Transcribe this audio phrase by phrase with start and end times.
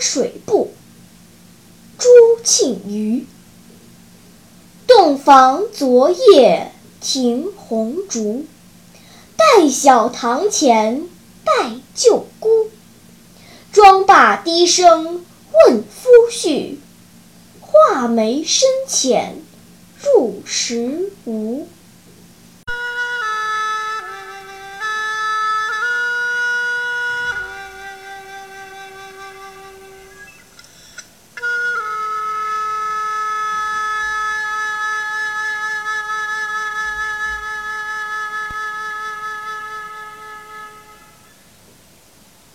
[0.00, 0.72] 水部。
[1.98, 2.08] 朱
[2.42, 3.26] 庆余。
[4.86, 8.44] 洞房昨夜停红烛，
[9.36, 11.06] 待晓堂前
[11.44, 12.48] 待旧姑。
[13.72, 15.24] 妆罢低声
[15.66, 16.76] 问夫婿，
[17.60, 19.36] 画眉深浅
[20.02, 21.68] 入时无。